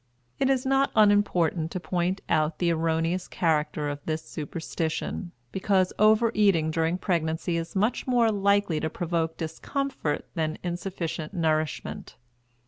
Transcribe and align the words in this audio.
It 0.39 0.49
is 0.49 0.65
not 0.65 0.89
unimportant 0.95 1.69
to 1.73 1.79
point 1.79 2.21
out 2.27 2.57
the 2.57 2.71
erroneous 2.73 3.27
character 3.27 3.87
of 3.87 3.99
this 4.07 4.25
superstition, 4.25 5.31
because 5.51 5.93
overeating 5.99 6.71
during 6.71 6.97
pregnancy 6.97 7.55
is 7.55 7.75
much 7.75 8.07
more 8.07 8.31
likely 8.31 8.79
to 8.79 8.89
provoke 8.89 9.37
discomfort 9.37 10.25
than 10.33 10.57
insufficient 10.63 11.35
nourishment. 11.35 12.15